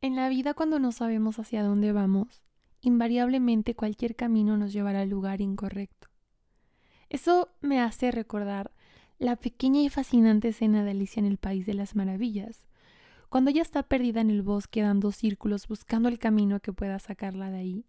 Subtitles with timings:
[0.00, 2.42] En la vida cuando no sabemos hacia dónde vamos,
[2.80, 6.08] invariablemente cualquier camino nos llevará al lugar incorrecto.
[7.08, 8.70] Eso me hace recordar
[9.18, 12.68] la pequeña y fascinante escena de Alicia en el País de las Maravillas,
[13.28, 17.50] cuando ella está perdida en el bosque dando círculos buscando el camino que pueda sacarla
[17.50, 17.86] de ahí.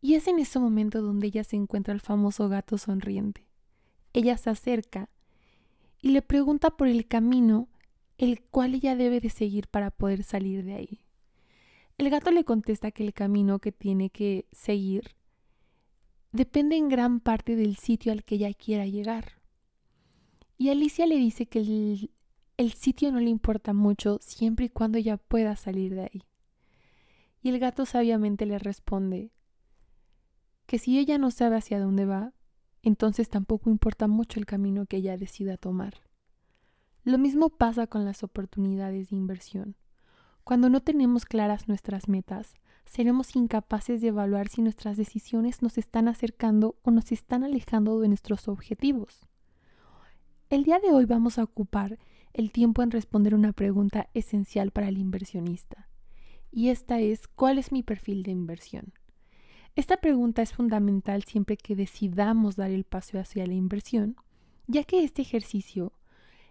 [0.00, 3.46] Y es en ese momento donde ella se encuentra el famoso gato sonriente.
[4.14, 5.10] Ella se acerca
[6.00, 7.68] y le pregunta por el camino
[8.18, 11.00] el cual ella debe de seguir para poder salir de ahí.
[11.98, 15.16] El gato le contesta que el camino que tiene que seguir
[16.32, 19.40] depende en gran parte del sitio al que ella quiera llegar.
[20.58, 22.10] Y Alicia le dice que el,
[22.56, 26.22] el, sitio no le importa mucho siempre y cuando ella pueda salir de ahí.
[27.42, 29.30] Y el gato sabiamente le responde
[30.66, 32.32] que si ella no sabe hacia dónde va,
[32.82, 36.03] entonces tampoco importa mucho el camino que ella decida tomar.
[37.04, 39.76] Lo mismo pasa con las oportunidades de inversión.
[40.42, 42.54] Cuando no tenemos claras nuestras metas,
[42.86, 48.08] seremos incapaces de evaluar si nuestras decisiones nos están acercando o nos están alejando de
[48.08, 49.28] nuestros objetivos.
[50.48, 51.98] El día de hoy vamos a ocupar
[52.32, 55.90] el tiempo en responder una pregunta esencial para el inversionista.
[56.50, 58.94] Y esta es, ¿cuál es mi perfil de inversión?
[59.76, 64.16] Esta pregunta es fundamental siempre que decidamos dar el paso hacia la inversión,
[64.66, 65.92] ya que este ejercicio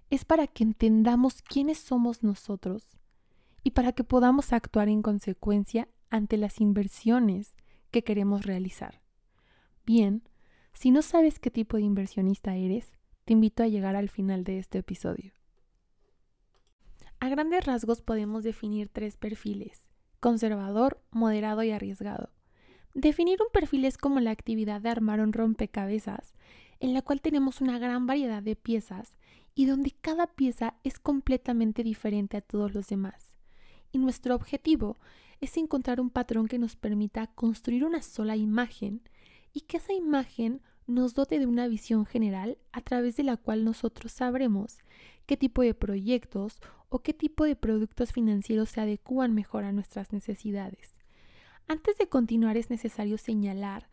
[0.09, 2.97] es para que entendamos quiénes somos nosotros
[3.63, 7.55] y para que podamos actuar en consecuencia ante las inversiones
[7.91, 9.01] que queremos realizar.
[9.85, 10.23] Bien,
[10.73, 14.59] si no sabes qué tipo de inversionista eres, te invito a llegar al final de
[14.59, 15.33] este episodio.
[17.19, 19.87] A grandes rasgos podemos definir tres perfiles,
[20.19, 22.31] conservador, moderado y arriesgado.
[22.93, 26.35] Definir un perfil es como la actividad de armar un rompecabezas,
[26.79, 29.15] en la cual tenemos una gran variedad de piezas
[29.55, 33.37] y donde cada pieza es completamente diferente a todos los demás.
[33.91, 34.97] Y nuestro objetivo
[35.41, 39.01] es encontrar un patrón que nos permita construir una sola imagen
[39.53, 43.63] y que esa imagen nos dote de una visión general a través de la cual
[43.63, 44.79] nosotros sabremos
[45.25, 46.59] qué tipo de proyectos
[46.89, 50.93] o qué tipo de productos financieros se adecúan mejor a nuestras necesidades.
[51.67, 53.87] Antes de continuar es necesario señalar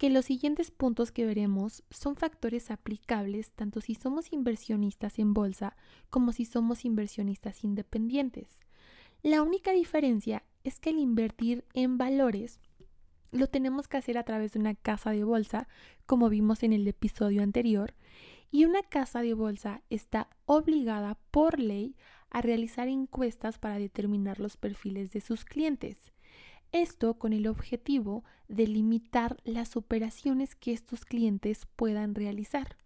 [0.00, 5.76] que los siguientes puntos que veremos son factores aplicables tanto si somos inversionistas en bolsa
[6.08, 8.60] como si somos inversionistas independientes.
[9.22, 12.60] La única diferencia es que el invertir en valores
[13.30, 15.68] lo tenemos que hacer a través de una casa de bolsa,
[16.06, 17.92] como vimos en el episodio anterior,
[18.50, 21.94] y una casa de bolsa está obligada por ley
[22.30, 26.10] a realizar encuestas para determinar los perfiles de sus clientes.
[26.72, 32.76] Esto con el objetivo de limitar las operaciones que estos clientes puedan realizar.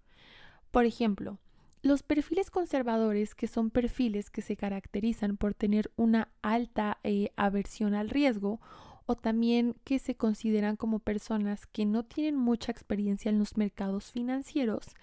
[0.70, 1.38] Por ejemplo,
[1.82, 7.94] los perfiles conservadores, que son perfiles que se caracterizan por tener una alta eh, aversión
[7.94, 8.60] al riesgo,
[9.06, 14.10] o también que se consideran como personas que no tienen mucha experiencia en los mercados
[14.10, 14.94] financieros,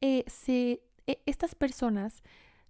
[0.00, 0.80] eh, e,
[1.26, 2.22] estas personas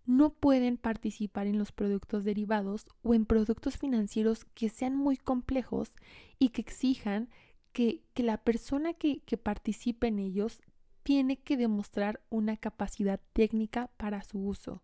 [0.08, 5.94] no pueden participar en los productos derivados o en productos financieros que sean muy complejos
[6.38, 7.28] y que exijan
[7.74, 10.62] que, la persona que, que participe en ellos
[11.02, 14.82] tiene que demostrar una capacidad técnica para su uso.